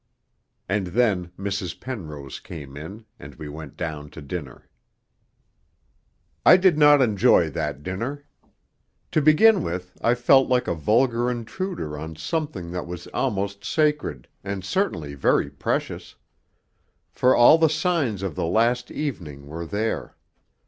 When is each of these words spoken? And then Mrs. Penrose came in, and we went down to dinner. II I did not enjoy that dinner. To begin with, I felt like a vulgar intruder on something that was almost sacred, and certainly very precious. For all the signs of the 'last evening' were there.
And 0.67 0.87
then 0.87 1.27
Mrs. 1.37 1.79
Penrose 1.79 2.39
came 2.39 2.75
in, 2.75 3.05
and 3.19 3.35
we 3.35 3.47
went 3.47 3.77
down 3.77 4.09
to 4.09 4.19
dinner. 4.23 4.61
II 4.61 4.65
I 6.47 6.57
did 6.57 6.75
not 6.75 7.03
enjoy 7.03 7.51
that 7.51 7.83
dinner. 7.83 8.23
To 9.11 9.21
begin 9.21 9.61
with, 9.61 9.95
I 10.03 10.15
felt 10.15 10.49
like 10.49 10.67
a 10.67 10.73
vulgar 10.73 11.29
intruder 11.29 11.95
on 11.99 12.15
something 12.15 12.71
that 12.71 12.87
was 12.87 13.05
almost 13.13 13.63
sacred, 13.63 14.27
and 14.43 14.65
certainly 14.65 15.13
very 15.13 15.51
precious. 15.51 16.15
For 17.11 17.35
all 17.35 17.59
the 17.59 17.69
signs 17.69 18.23
of 18.23 18.33
the 18.33 18.45
'last 18.47 18.89
evening' 18.89 19.45
were 19.45 19.67
there. 19.67 20.15